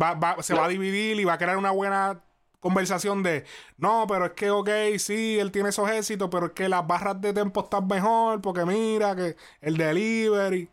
va, 0.00 0.42
se 0.42 0.54
va 0.54 0.66
a 0.66 0.68
dividir 0.68 1.18
y 1.18 1.24
va 1.24 1.34
a 1.34 1.38
crear 1.38 1.56
una 1.56 1.72
buena 1.72 2.22
conversación 2.60 3.22
de, 3.22 3.44
no, 3.78 4.06
pero 4.06 4.26
es 4.26 4.32
que, 4.32 4.50
ok, 4.50 4.68
sí, 4.98 5.38
él 5.38 5.50
tiene 5.50 5.70
esos 5.70 5.90
éxitos, 5.90 6.28
pero 6.30 6.46
es 6.46 6.52
que 6.52 6.68
las 6.68 6.86
barras 6.86 7.20
de 7.20 7.32
tempo 7.32 7.64
están 7.64 7.86
mejor, 7.86 8.40
porque 8.40 8.64
mira, 8.64 9.16
que 9.16 9.36
el 9.60 9.76
delivery. 9.76 10.68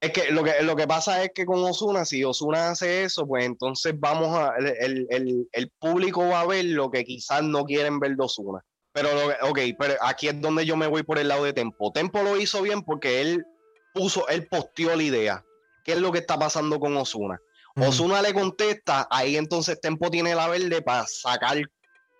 Es 0.00 0.12
que 0.12 0.30
lo, 0.32 0.44
que 0.44 0.62
lo 0.62 0.76
que 0.76 0.86
pasa 0.86 1.22
es 1.22 1.30
que 1.34 1.46
con 1.46 1.62
Osuna, 1.62 2.04
si 2.04 2.24
Osuna 2.24 2.70
hace 2.70 3.04
eso, 3.04 3.26
pues 3.26 3.44
entonces 3.44 3.94
vamos 3.98 4.36
a. 4.36 4.56
El, 4.56 5.06
el, 5.10 5.48
el 5.52 5.70
público 5.78 6.26
va 6.28 6.40
a 6.40 6.46
ver 6.46 6.64
lo 6.66 6.90
que 6.90 7.04
quizás 7.04 7.42
no 7.42 7.64
quieren 7.64 8.00
ver 8.00 8.16
de 8.16 8.24
Osuna. 8.24 8.64
Pero, 8.92 9.08
ok, 9.42 9.58
pero 9.78 9.94
aquí 10.02 10.28
es 10.28 10.40
donde 10.40 10.66
yo 10.66 10.76
me 10.76 10.86
voy 10.86 11.02
por 11.02 11.18
el 11.18 11.28
lado 11.28 11.44
de 11.44 11.52
Tempo. 11.52 11.92
Tempo 11.92 12.22
lo 12.22 12.38
hizo 12.38 12.62
bien 12.62 12.82
porque 12.82 13.20
él 13.20 13.46
puso, 13.94 14.28
él 14.28 14.46
posteó 14.48 14.94
la 14.94 15.02
idea. 15.02 15.44
¿Qué 15.84 15.92
es 15.92 15.98
lo 15.98 16.12
que 16.12 16.18
está 16.18 16.38
pasando 16.38 16.78
con 16.78 16.96
Osuna? 16.96 17.40
Osuna 17.74 18.20
le 18.20 18.34
contesta, 18.34 19.08
ahí 19.10 19.36
entonces 19.36 19.80
Tempo 19.80 20.10
tiene 20.10 20.34
la 20.34 20.46
verde 20.46 20.82
para 20.82 21.06
sacar 21.06 21.58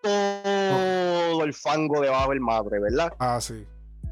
todo 0.00 1.44
el 1.44 1.52
fango 1.52 2.00
debajo 2.00 2.30
del 2.30 2.40
madre, 2.40 2.80
¿verdad? 2.80 3.12
Ah, 3.18 3.38
sí. 3.40 3.66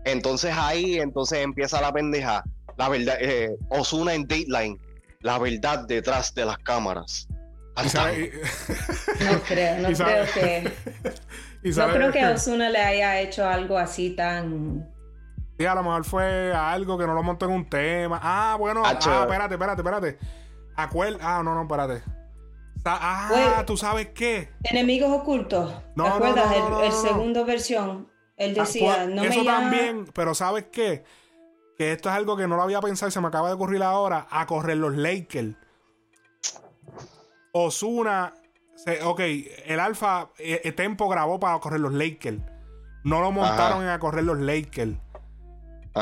Entonces 0.04 0.54
ahí 0.54 0.98
entonces 0.98 1.38
empieza 1.38 1.80
la 1.80 1.92
pendeja 1.92 2.44
la 2.80 2.88
verdad, 2.88 3.16
eh, 3.20 3.54
Osuna 3.68 4.14
en 4.14 4.22
Dateline, 4.22 4.78
la 5.20 5.38
verdad 5.38 5.86
detrás 5.86 6.34
de 6.34 6.46
las 6.46 6.56
cámaras. 6.58 7.28
no 7.76 9.42
creo, 9.46 9.78
no 9.78 9.88
creo 9.96 10.24
que. 10.32 10.72
No 11.62 11.88
creo 11.92 12.12
que 12.12 12.24
Osuna 12.34 12.70
le 12.70 12.78
haya 12.78 13.20
hecho 13.20 13.46
algo 13.46 13.78
así 13.78 14.10
tan. 14.10 14.90
Sí, 15.58 15.66
a 15.66 15.74
lo 15.74 15.82
mejor 15.82 16.04
fue 16.04 16.52
algo 16.54 16.96
que 16.96 17.06
no 17.06 17.14
lo 17.14 17.22
montó 17.22 17.46
en 17.46 17.52
un 17.52 17.68
tema. 17.68 18.18
Ah, 18.22 18.56
bueno, 18.58 18.82
ah, 18.84 18.92
espérate, 18.92 19.54
espérate, 19.54 19.80
espérate. 19.82 20.18
Acuer 20.76 21.18
ah, 21.20 21.42
no, 21.44 21.54
no, 21.54 21.62
espérate. 21.62 22.02
Ah, 22.84 23.62
¿tú 23.66 23.76
sabes 23.76 24.08
qué? 24.14 24.48
Enemigos 24.64 25.12
ocultos. 25.12 25.74
No, 25.96 26.04
¿Te 26.04 26.10
acuerdas? 26.10 26.54
el, 26.82 26.92
segundo 26.92 27.44
versión. 27.44 28.08
Él 28.38 28.54
ah, 28.56 28.60
decía, 28.62 28.94
pues, 28.96 29.08
no 29.08 29.22
eso 29.22 29.44
también, 29.44 30.06
pero 30.14 30.34
¿sabes 30.34 30.64
qué? 30.72 31.04
que 31.80 31.92
esto 31.92 32.10
es 32.10 32.14
algo 32.14 32.36
que 32.36 32.46
no 32.46 32.56
lo 32.56 32.62
había 32.62 32.78
pensado 32.82 33.08
y 33.08 33.12
se 33.12 33.22
me 33.22 33.28
acaba 33.28 33.48
de 33.48 33.54
ocurrir 33.54 33.82
ahora, 33.82 34.26
a 34.28 34.44
correr 34.44 34.76
los 34.76 34.94
Lakers. 34.94 35.54
Osuna, 37.52 38.34
ok, 39.04 39.20
el 39.66 39.80
Alfa 39.80 40.30
eh, 40.38 40.60
eh, 40.64 40.72
Tempo 40.72 41.08
grabó 41.08 41.40
para 41.40 41.58
correr 41.58 41.80
los 41.80 41.92
Lakers. 41.92 42.38
No 43.04 43.20
lo 43.20 43.32
montaron 43.32 43.82
en 43.82 43.88
a 43.88 43.99
correr 43.99 44.25
los 44.25 44.38
Lakers. 44.38 44.96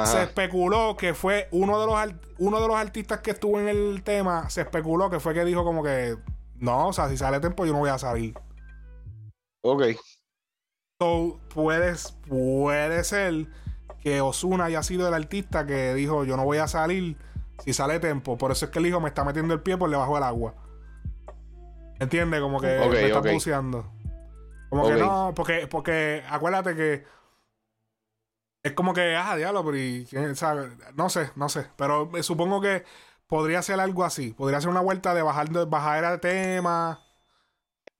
Se 0.04 0.23
especuló 0.23 0.97
que 0.97 1.14
fue 1.14 1.49
uno 1.50 1.80
de, 1.80 1.87
los, 1.87 2.14
uno 2.38 2.61
de 2.61 2.68
los 2.68 2.76
artistas 2.76 3.20
que 3.20 3.30
estuvo 3.30 3.58
en 3.58 3.68
el 3.68 4.02
tema. 4.02 4.50
Se 4.50 4.61
especuló 4.61 5.08
que 5.08 5.18
fue 5.18 5.32
que 5.35 5.44
dijo 5.44 5.64
como 5.64 5.82
que 5.82 6.16
no, 6.56 6.88
o 6.88 6.92
sea, 6.92 7.08
si 7.08 7.16
sale 7.16 7.40
Tempo 7.40 7.64
yo 7.64 7.73
no 7.73 7.78
voy 7.78 7.90
a 7.90 7.99
salir. 7.99 8.35
Ok. 9.62 9.85
So, 11.00 11.38
puedes, 11.54 12.12
puede 12.28 13.04
ser 13.04 13.47
que 14.02 14.20
Osuna 14.20 14.64
haya 14.64 14.82
sido 14.82 15.06
el 15.06 15.14
artista 15.14 15.66
que 15.66 15.94
dijo 15.94 16.25
yo 16.25 16.37
no 16.37 16.44
voy 16.44 16.58
a 16.58 16.68
salir 16.68 17.16
si 17.64 17.73
sale 17.73 18.00
tempo. 18.00 18.37
Por 18.37 18.52
eso 18.52 18.66
es 18.66 18.70
que 18.70 18.78
el 18.78 18.87
hijo 18.87 19.00
me 19.00 19.08
está 19.08 19.25
metiendo 19.25 19.54
el 19.54 19.61
pie 19.61 19.76
por 19.76 19.90
debajo 19.90 20.14
del 20.14 20.25
agua. 20.25 20.54
¿Entiendes? 21.99 22.40
Como 22.40 22.61
que 22.61 22.67
me 22.67 23.07
está 23.07 23.21
buceando. 23.21 23.93
Como 24.71 24.87
que 24.87 24.95
no, 24.95 25.33
porque, 25.35 25.67
porque 25.67 26.23
acuérdate 26.28 26.75
que 26.75 27.05
es 28.62 28.73
como 28.73 28.93
que, 28.93 29.17
ah, 29.17 29.37
diablo, 29.37 29.64
pero 29.64 29.78
no 30.95 31.09
sé, 31.09 31.31
no 31.37 31.49
sé. 31.49 31.67
Pero 31.76 32.11
supongo 32.23 32.61
que 32.61 32.85
podría 33.26 33.62
ser 33.62 33.81
algo 33.81 34.05
así. 34.05 34.33
Podría 34.35 34.61
ser 34.61 34.71
una 34.71 34.81
vuelta 34.81 35.14
de 35.14 35.23
bajar 35.23 35.49
de 35.49 35.64
bajadera 35.64 36.11
de 36.12 36.19
tema 36.19 37.00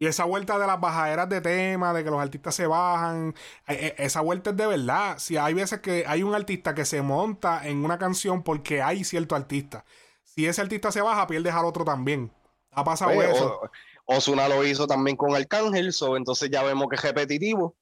y 0.01 0.07
esa 0.07 0.25
vuelta 0.25 0.59
de 0.59 0.67
las 0.67 0.81
bajaderas 0.81 1.29
de 1.29 1.41
tema, 1.41 1.93
de 1.93 2.05
que 2.05 2.11
los 2.11 2.21
artistas 2.21 2.55
se 2.55 2.67
bajan, 2.67 3.35
e, 3.67 3.95
e, 3.99 4.05
esa 4.05 4.21
vuelta 4.21 4.51
es 4.51 4.57
de 4.57 4.67
verdad. 4.67 5.19
Si 5.19 5.37
hay 5.37 5.55
veces 5.55 5.81
que 5.81 6.05
hay 6.07 6.23
un 6.23 6.35
artista 6.35 6.75
que 6.75 6.85
se 6.85 7.03
monta 7.03 7.67
en 7.67 7.85
una 7.85 7.99
canción 7.99 8.43
porque 8.45 8.81
hay 8.81 9.03
cierto 9.05 9.35
artista. 9.35 9.85
Si 10.23 10.47
ese 10.47 10.61
artista 10.61 10.93
se 10.93 11.03
baja, 11.03 11.27
pierdes 11.27 11.55
al 11.55 11.65
otro 11.65 11.85
también. 11.85 12.33
Ha 12.79 12.85
pasado 12.85 13.23
eso. 13.23 13.61
Osuna 14.05 14.49
lo 14.49 14.65
hizo 14.65 14.87
también 14.87 15.17
con 15.17 15.35
Arcángel, 15.35 15.93
so, 15.93 16.17
entonces 16.17 16.51
ya 16.51 16.63
vemos 16.63 16.89
que 16.89 16.97
es 16.97 17.03
repetitivo. 17.03 17.77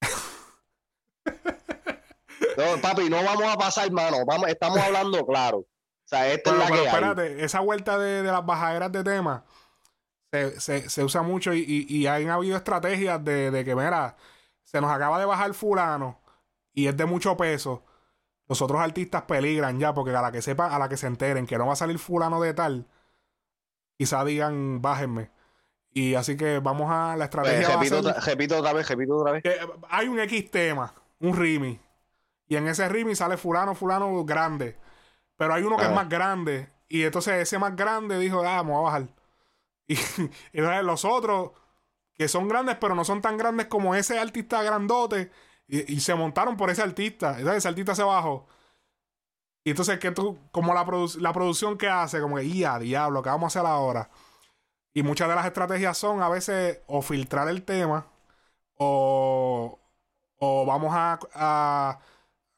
no, 1.24 2.80
papi, 2.82 3.08
no 3.08 3.22
vamos 3.22 3.44
a 3.44 3.56
pasar, 3.56 3.86
hermano. 3.86 4.18
Vamos, 4.26 4.48
estamos 4.48 4.78
hablando 4.78 5.24
claro. 5.26 5.58
O 5.58 5.68
sea, 6.04 6.30
esta 6.30 6.50
es 6.50 6.58
la 6.58 6.66
que 6.66 6.84
espérate, 6.84 7.44
esa 7.44 7.60
vuelta 7.60 7.98
de, 7.98 8.22
de 8.22 8.30
las 8.30 8.44
bajaderas 8.44 8.92
de 8.92 9.02
tema 9.02 9.44
se, 10.58 11.04
usa 11.04 11.22
mucho 11.22 11.52
y, 11.52 11.86
y, 11.88 12.06
han 12.06 12.30
habido 12.30 12.56
estrategias 12.56 13.22
de, 13.22 13.62
que, 13.64 13.74
mira, 13.74 14.16
se 14.62 14.80
nos 14.80 14.90
acaba 14.90 15.18
de 15.18 15.26
bajar 15.26 15.52
fulano 15.52 16.20
y 16.72 16.86
es 16.86 16.96
de 16.96 17.04
mucho 17.04 17.36
peso. 17.36 17.84
Los 18.48 18.62
otros 18.62 18.80
artistas 18.80 19.22
peligran 19.22 19.78
ya, 19.78 19.92
porque 19.92 20.14
a 20.14 20.22
la 20.22 20.32
que 20.32 20.42
sepan, 20.42 20.72
a 20.72 20.78
la 20.78 20.88
que 20.88 20.96
se 20.96 21.06
enteren 21.06 21.46
que 21.46 21.58
no 21.58 21.66
va 21.66 21.74
a 21.74 21.76
salir 21.76 21.98
fulano 21.98 22.40
de 22.40 22.54
tal, 22.54 22.86
quizá 24.02 24.24
digan, 24.24 24.82
bájenme. 24.82 25.30
Y 25.92 26.16
así 26.16 26.36
que 26.36 26.58
vamos 26.58 26.90
a 26.90 27.16
la 27.16 27.26
estrategia. 27.26 27.78
Pues, 27.78 28.24
repito, 28.26 28.58
otra 28.58 28.72
vez, 28.72 28.88
repito 28.88 29.16
otra 29.16 29.30
vez. 29.30 29.44
hay 29.88 30.08
un 30.08 30.18
X 30.18 30.50
tema, 30.50 30.92
un 31.20 31.36
Rimi. 31.36 31.78
Y 32.48 32.56
en 32.56 32.66
ese 32.66 32.88
Rimi 32.88 33.14
sale 33.14 33.36
fulano, 33.36 33.76
fulano 33.76 34.24
grande. 34.24 34.76
Pero 35.36 35.54
hay 35.54 35.62
uno 35.62 35.76
que 35.76 35.84
es 35.84 35.92
más 35.92 36.08
grande. 36.08 36.68
Y 36.88 37.04
entonces 37.04 37.34
ese 37.34 37.60
más 37.60 37.76
grande 37.76 38.18
dijo, 38.18 38.40
ah, 38.40 38.56
vamos 38.56 38.78
a 38.78 38.82
bajar. 38.82 39.08
Y, 40.52 40.60
los 40.60 41.04
otros, 41.04 41.52
que 42.14 42.26
son 42.26 42.48
grandes, 42.48 42.76
pero 42.80 42.96
no 42.96 43.04
son 43.04 43.20
tan 43.22 43.36
grandes 43.36 43.66
como 43.66 43.94
ese 43.94 44.18
artista 44.18 44.62
grandote, 44.62 45.30
y, 45.68 46.00
se 46.00 46.14
montaron 46.16 46.56
por 46.56 46.70
ese 46.70 46.82
artista. 46.82 47.38
Entonces 47.38 47.58
ese 47.58 47.68
artista 47.68 47.94
se 47.94 48.02
bajó. 48.02 48.48
Y 49.64 49.70
entonces, 49.70 49.98
que 49.98 50.10
tú, 50.10 50.38
como 50.50 50.74
la, 50.74 50.84
la 51.18 51.32
producción 51.32 51.78
que 51.78 51.88
hace, 51.88 52.20
como 52.20 52.36
que, 52.36 52.48
ya, 52.48 52.78
diablo, 52.78 53.22
¿qué 53.22 53.30
vamos 53.30 53.54
a 53.54 53.60
hacer 53.60 53.70
ahora? 53.70 54.10
Y 54.94 55.02
muchas 55.02 55.28
de 55.28 55.34
las 55.34 55.46
estrategias 55.46 55.96
son 55.96 56.22
a 56.22 56.28
veces 56.28 56.80
o 56.86 57.00
filtrar 57.00 57.48
el 57.48 57.62
tema, 57.62 58.06
o, 58.76 59.78
o 60.38 60.66
vamos 60.66 60.92
a, 60.92 61.18
a 61.34 61.98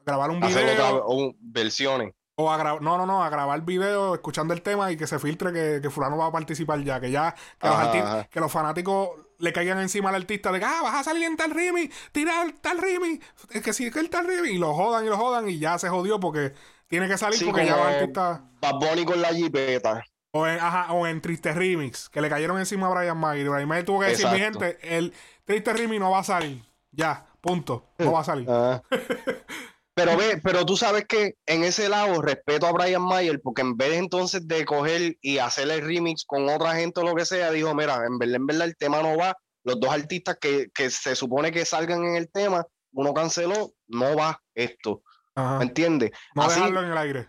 grabar 0.04 0.30
un 0.30 0.40
video. 0.40 1.04
o 1.06 1.34
versiones. 1.40 2.14
O 2.36 2.50
a 2.50 2.56
grabar, 2.56 2.82
no, 2.82 2.98
no, 2.98 3.06
no, 3.06 3.22
a 3.22 3.30
grabar 3.30 3.60
video 3.60 4.14
escuchando 4.14 4.54
el 4.54 4.62
tema 4.62 4.90
y 4.90 4.96
que 4.96 5.06
se 5.06 5.20
filtre 5.20 5.52
que, 5.52 5.78
que 5.80 5.90
fulano 5.90 6.16
va 6.16 6.26
a 6.26 6.32
participar 6.32 6.82
ya, 6.82 6.98
que 7.00 7.12
ya, 7.12 7.32
que, 7.60 7.68
los, 7.68 8.26
que 8.26 8.40
los 8.40 8.50
fanáticos 8.50 9.10
le 9.38 9.52
caigan 9.52 9.78
encima 9.78 10.08
al 10.08 10.16
artista 10.16 10.50
de 10.50 10.58
que, 10.58 10.64
ah, 10.64 10.80
vas 10.82 10.94
a 10.96 11.04
salir 11.04 11.22
en 11.22 11.36
tal 11.36 11.52
rimi, 11.52 11.88
tirar 12.10 12.52
tal 12.60 12.78
rimi, 12.78 13.20
es 13.50 13.62
que 13.62 13.72
sí, 13.72 13.88
que 13.88 14.00
el 14.00 14.10
tal 14.10 14.26
rimi, 14.26 14.48
y 14.48 14.58
lo 14.58 14.74
jodan 14.74 15.04
y 15.04 15.08
lo 15.08 15.16
jodan 15.16 15.48
y 15.48 15.60
ya 15.60 15.78
se 15.78 15.88
jodió 15.88 16.18
porque 16.18 16.54
tiene 16.88 17.08
que 17.08 17.18
salir 17.18 17.44
porque 17.44 17.66
ya 17.66 17.74
el 17.74 17.94
artista... 17.96 18.44
Bad 18.60 19.04
con 19.04 19.20
la 19.20 19.28
jipeta. 19.28 20.04
O 20.32 20.46
en, 20.46 20.58
ajá, 20.58 20.92
o 20.92 21.06
en 21.06 21.20
Triste 21.20 21.52
Remix, 21.52 22.08
que 22.08 22.20
le 22.20 22.28
cayeron 22.28 22.58
encima 22.58 22.88
a 22.88 22.90
Brian 22.90 23.16
May. 23.16 23.44
Brian 23.44 23.68
May 23.68 23.84
tuvo 23.84 24.00
que 24.00 24.06
decir, 24.06 24.26
mi 24.28 24.38
gente, 24.38 24.78
el 24.82 25.12
Triste 25.44 25.72
Remix 25.72 26.00
no 26.00 26.10
va 26.10 26.20
a 26.20 26.24
salir. 26.24 26.60
Ya, 26.90 27.26
punto. 27.40 27.90
No 27.98 28.12
va 28.12 28.20
a 28.20 28.24
salir. 28.24 28.48
Pero 29.94 30.16
ve, 30.16 30.40
pero 30.42 30.66
tú 30.66 30.76
sabes 30.76 31.04
que 31.06 31.36
en 31.46 31.62
ese 31.62 31.88
lado 31.88 32.20
respeto 32.20 32.66
a 32.66 32.72
Brian 32.72 33.02
Mayer, 33.02 33.40
porque 33.40 33.62
en 33.62 33.76
vez 33.76 33.92
entonces 33.92 34.46
de 34.48 34.64
coger 34.64 35.16
y 35.20 35.38
hacer 35.38 35.70
el 35.70 35.86
remix 35.86 36.24
con 36.24 36.48
otra 36.48 36.74
gente 36.74 37.00
o 37.00 37.04
lo 37.04 37.14
que 37.14 37.24
sea, 37.24 37.52
dijo, 37.52 37.72
mira, 37.76 38.04
en 38.04 38.18
verdad, 38.18 38.36
en 38.36 38.46
verdad 38.46 38.66
el 38.66 38.76
tema 38.76 39.02
no 39.02 39.16
va. 39.16 39.36
Los 39.62 39.78
dos 39.78 39.90
artistas 39.90 40.36
que, 40.40 40.68
se 40.90 41.14
supone 41.14 41.52
que 41.52 41.64
salgan 41.64 42.04
en 42.04 42.16
el 42.16 42.28
tema, 42.28 42.66
uno 42.92 43.14
canceló, 43.14 43.72
no 43.86 44.16
va 44.16 44.42
esto. 44.54 45.02
¿Me 45.36 45.64
entiendes? 45.64 46.12
No 46.34 46.42
Así, 46.42 46.60
dejarlo 46.60 46.82
en 46.82 46.90
el 46.90 46.98
aire. 46.98 47.28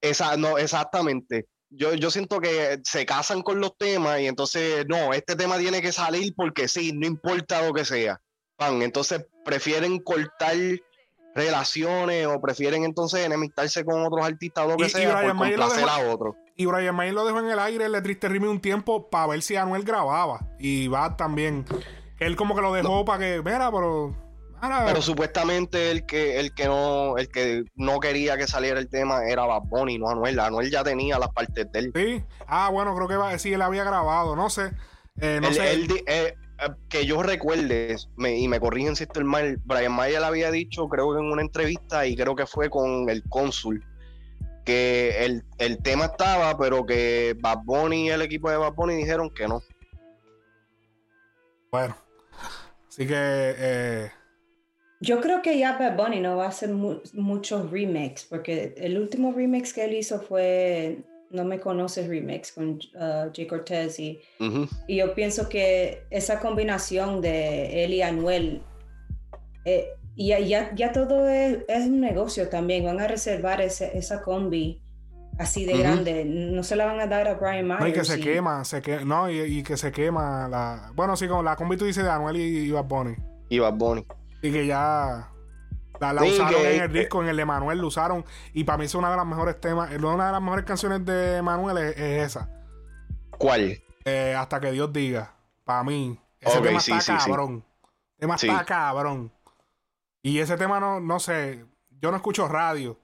Esa, 0.00 0.36
no, 0.36 0.58
exactamente. 0.58 1.46
Yo, 1.70 1.94
yo 1.94 2.10
siento 2.10 2.40
que 2.40 2.80
se 2.84 3.04
casan 3.04 3.42
con 3.42 3.60
los 3.60 3.76
temas 3.76 4.20
y 4.20 4.26
entonces, 4.26 4.86
no, 4.88 5.12
este 5.12 5.36
tema 5.36 5.58
tiene 5.58 5.82
que 5.82 5.92
salir 5.92 6.34
porque 6.36 6.68
sí, 6.68 6.92
no 6.94 7.06
importa 7.06 7.66
lo 7.66 7.72
que 7.72 7.84
sea. 7.84 8.20
Van, 8.58 8.82
entonces 8.82 9.26
prefieren 9.44 9.98
cortar 9.98 10.56
relaciones 11.34 12.26
o 12.26 12.40
prefieren 12.40 12.84
entonces 12.84 13.24
enemistarse 13.24 13.84
con 13.84 14.04
otros 14.04 14.26
artistas 14.26 14.64
o 14.64 14.68
lo 14.70 14.76
que 14.76 14.88
sea 14.88 15.22
por 15.22 15.36
complacer 15.36 15.88
a 15.88 16.12
otro. 16.12 16.34
Y 16.56 16.66
Brian 16.66 16.94
May 16.94 17.12
lo 17.12 17.24
dejó 17.24 17.38
en 17.38 17.50
el 17.50 17.58
aire, 17.60 17.88
le 17.88 18.02
triste 18.02 18.28
Rimi 18.28 18.48
un 18.48 18.60
tiempo 18.60 19.08
para 19.08 19.28
ver 19.28 19.42
si 19.42 19.54
Anuel 19.54 19.84
grababa. 19.84 20.40
Y 20.58 20.88
va 20.88 21.16
también. 21.16 21.64
Él 22.18 22.34
como 22.34 22.56
que 22.56 22.62
lo 22.62 22.72
dejó 22.72 23.04
para 23.04 23.20
que, 23.20 23.42
mira, 23.44 23.70
pero. 23.70 24.12
Pero 24.60 25.02
supuestamente 25.02 25.90
el 25.90 26.06
que, 26.06 26.40
el 26.40 26.54
que 26.54 26.66
no, 26.66 27.16
el 27.16 27.28
que 27.28 27.64
no 27.76 28.00
quería 28.00 28.36
que 28.36 28.46
saliera 28.46 28.80
el 28.80 28.88
tema 28.88 29.24
era 29.24 29.44
Bad 29.44 29.62
Bunny, 29.64 29.98
no 29.98 30.10
Anuel. 30.10 30.38
Anuel 30.40 30.70
ya 30.70 30.82
tenía 30.82 31.18
las 31.18 31.30
partes 31.30 31.70
de 31.70 31.78
él. 31.78 31.92
Sí. 31.94 32.24
Ah, 32.46 32.68
bueno, 32.70 32.94
creo 32.94 33.28
que 33.28 33.38
sí, 33.38 33.52
él 33.52 33.62
había 33.62 33.84
grabado, 33.84 34.34
no 34.34 34.50
sé. 34.50 34.72
Eh, 35.20 35.38
no 35.40 35.52
sé. 35.52 35.86
Eh, 36.06 36.34
que 36.88 37.06
yo 37.06 37.22
recuerde, 37.22 37.96
y 38.18 38.48
me 38.48 38.60
corrigen 38.60 38.96
si 38.96 39.04
estoy 39.04 39.24
mal, 39.24 39.60
Brian 39.64 39.92
Mayer 39.92 40.22
había 40.24 40.50
dicho, 40.50 40.88
creo 40.88 41.12
que 41.12 41.20
en 41.20 41.26
una 41.26 41.42
entrevista, 41.42 42.06
y 42.06 42.16
creo 42.16 42.34
que 42.34 42.46
fue 42.46 42.68
con 42.68 43.08
el 43.08 43.22
cónsul, 43.28 43.84
que 44.64 45.24
el, 45.58 45.82
tema 45.82 46.06
estaba, 46.06 46.58
pero 46.58 46.84
que 46.84 47.36
Bad 47.40 47.58
Bunny 47.64 48.06
y 48.06 48.10
el 48.10 48.22
equipo 48.22 48.50
de 48.50 48.56
Bad 48.56 48.74
Bunny 48.74 48.96
dijeron 48.96 49.30
que 49.30 49.46
no. 49.46 49.62
Bueno, 51.70 51.96
así 52.88 53.06
que, 53.06 53.14
eh, 53.14 54.10
Yo 55.00 55.20
creo 55.20 55.42
que 55.42 55.58
ya 55.58 55.78
Bad 55.78 55.96
Bunny 55.96 56.20
no 56.20 56.36
va 56.36 56.46
a 56.46 56.48
hacer 56.48 56.70
muchos 56.70 57.70
remakes, 57.70 58.26
porque 58.28 58.74
el 58.76 58.98
último 58.98 59.32
remix 59.32 59.72
que 59.72 59.84
él 59.84 59.94
hizo 59.94 60.20
fue 60.20 60.98
No 61.30 61.44
Me 61.44 61.60
Conoces 61.60 62.08
Remix 62.08 62.52
con 62.52 62.80
uh, 62.94 63.30
Jay 63.32 63.46
Cortez 63.46 64.00
y, 64.00 64.20
y, 64.88 64.96
yo 64.96 65.14
pienso 65.14 65.48
que 65.48 66.02
esa 66.10 66.40
combinación 66.40 67.20
de 67.20 67.84
él 67.84 67.94
y 67.94 68.02
Anuel, 68.02 68.62
eh, 69.64 69.86
ya, 70.16 70.40
ya, 70.40 70.74
ya, 70.74 70.90
todo 70.90 71.28
es, 71.28 71.58
es, 71.68 71.86
un 71.86 72.00
negocio 72.00 72.48
también, 72.48 72.84
van 72.84 72.98
a 72.98 73.06
reservar 73.06 73.60
ese, 73.60 73.96
esa 73.96 74.20
combi 74.22 74.82
así 75.38 75.64
de 75.64 75.78
grande. 75.78 76.24
No 76.24 76.64
se 76.64 76.74
la 76.74 76.86
van 76.86 76.98
a 76.98 77.06
dar 77.06 77.28
a 77.28 77.34
Brian 77.34 77.68
Myers. 77.68 77.80
No, 77.80 77.86
y 77.86 77.92
que 77.92 78.04
se 78.04 78.18
quema, 78.18 78.64
se 78.64 78.82
no, 79.04 79.30
y, 79.30 79.62
que 79.62 79.76
se 79.76 79.92
quema 79.92 80.48
la. 80.48 80.90
Bueno, 80.96 81.16
sí, 81.16 81.28
como 81.28 81.44
la 81.44 81.54
combi 81.54 81.76
tú 81.76 81.84
dices 81.84 82.02
de 82.02 82.10
Anuel 82.10 82.36
y, 82.36 82.66
y 82.66 82.70
Bad 82.72 82.86
Bunny. 82.86 83.14
Y 83.48 83.60
Bad 83.60 83.74
Bunny. 83.74 84.04
Y 84.42 84.52
que 84.52 84.66
ya. 84.66 85.32
La, 86.00 86.22
usaron 86.22 86.60
en 86.64 86.82
el 86.82 86.92
disco, 86.92 87.22
en 87.22 87.28
el 87.28 87.36
de 87.36 87.44
Manuel 87.44 87.78
lo 87.78 87.88
usaron. 87.88 88.24
Y 88.52 88.64
para 88.64 88.78
mí 88.78 88.84
es 88.84 88.94
una 88.94 89.10
de 89.10 89.16
las 89.16 89.26
mejores 89.26 89.60
temas. 89.60 89.90
Una 89.92 90.26
de 90.26 90.32
las 90.32 90.42
mejores 90.42 90.64
canciones 90.64 91.04
de 91.04 91.42
Manuel 91.42 91.78
es, 91.78 91.96
esa. 91.98 92.48
¿Cuál? 93.36 93.82
Eh, 94.04 94.34
hasta 94.38 94.60
que 94.60 94.70
Dios 94.70 94.92
diga. 94.92 95.34
Para 95.64 95.82
mí. 95.82 96.18
Ese 96.40 96.60
tema 96.60 96.78
está 96.78 96.98
cabrón. 97.18 97.64
El 98.16 98.20
tema 98.20 98.34
está 98.36 98.64
cabrón. 98.64 99.32
Y 100.22 100.38
ese 100.38 100.56
tema 100.56 100.78
no, 100.78 101.00
no 101.00 101.18
sé. 101.18 101.64
Yo 101.90 102.10
no 102.10 102.16
escucho 102.16 102.46
radio. 102.46 103.00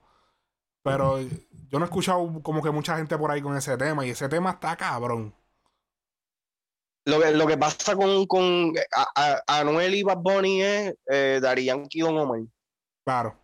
Pero 0.81 1.19
yo 1.19 1.79
no 1.79 1.85
he 1.85 1.87
escuchado 1.87 2.41
como 2.43 2.61
que 2.61 2.71
mucha 2.71 2.95
gente 2.95 3.17
por 3.17 3.31
ahí 3.31 3.41
con 3.41 3.57
ese 3.57 3.75
tema. 3.75 4.05
Y 4.05 4.11
ese 4.11 4.29
tema 4.29 4.51
está 4.51 4.75
cabrón. 4.77 5.35
Lo 7.05 7.19
que, 7.19 7.31
lo 7.31 7.45
que 7.45 7.57
pasa 7.57 7.95
con, 7.95 8.25
con 8.25 8.73
Anuel 9.47 9.93
y 9.93 10.03
Bad 10.03 10.17
Bunny 10.17 10.61
es 10.63 10.95
eh, 11.07 11.39
Darían 11.41 11.87
Don 11.93 12.17
Omar. 12.17 12.39
Claro. 13.05 13.39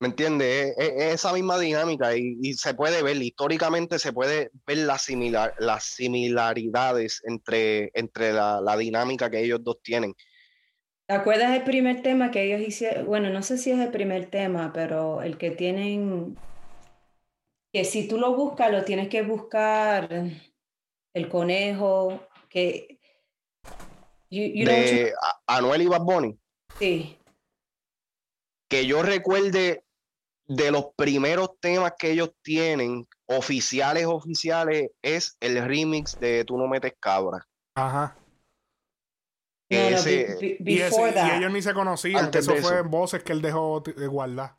¿Me 0.00 0.08
entiendes? 0.08 0.74
Es, 0.78 1.14
esa 1.14 1.34
misma 1.34 1.58
dinámica 1.58 2.16
y, 2.16 2.54
se 2.54 2.72
puede 2.72 3.02
ver, 3.02 3.16
históricamente 3.16 3.98
se 3.98 4.12
puede 4.12 4.50
ver 4.66 4.78
la 4.78 4.96
similar, 4.96 5.54
las 5.58 5.84
similaridades 5.84 7.20
entre, 7.26 7.90
entre 7.94 8.32
la, 8.32 8.60
la, 8.62 8.76
dinámica 8.76 9.28
que 9.28 9.42
ellos 9.42 9.62
dos 9.62 9.82
tienen. 9.82 10.14
¿Te 11.06 11.14
acuerdas 11.14 11.56
el 11.56 11.64
primer 11.64 12.00
tema 12.00 12.30
que 12.30 12.44
ellos 12.44 12.66
hicieron? 12.66 13.06
Bueno, 13.06 13.28
no 13.30 13.42
sé 13.42 13.58
si 13.58 13.70
es 13.70 13.80
el 13.80 13.90
primer 13.90 14.30
tema, 14.30 14.72
pero 14.72 15.20
el 15.20 15.36
que 15.36 15.50
tienen, 15.50 16.38
que 17.72 17.84
si 17.84 18.06
tú 18.06 18.18
lo 18.18 18.34
buscas, 18.34 18.70
lo 18.70 18.84
tienes 18.84 19.08
que 19.08 19.22
buscar 19.22 20.08
el 21.14 21.28
conejo, 21.28 22.27
que... 22.48 22.98
de 24.30 25.12
Anuel 25.46 25.82
y 25.82 25.86
Bad 25.86 26.02
Bunny. 26.02 26.38
Sí. 26.78 27.18
Que 28.68 28.86
yo 28.86 29.02
recuerde 29.02 29.84
de 30.48 30.70
los 30.70 30.86
primeros 30.96 31.50
temas 31.60 31.92
que 31.98 32.10
ellos 32.10 32.32
tienen, 32.42 33.06
oficiales, 33.26 34.06
oficiales, 34.06 34.90
es 35.02 35.36
el 35.40 35.62
remix 35.64 36.18
de 36.18 36.44
Tú 36.44 36.56
no 36.56 36.66
metes 36.66 36.94
cabra. 36.98 37.46
Ajá. 37.74 38.16
y, 39.68 39.76
ellos 39.76 41.52
ni 41.52 41.62
se 41.62 41.74
conocían, 41.74 42.30
eso 42.32 42.56
fue 42.56 42.78
en 42.78 42.90
voces 42.90 43.22
que 43.22 43.32
él 43.32 43.42
dejó 43.42 43.80
de 43.80 44.06
guardar. 44.06 44.57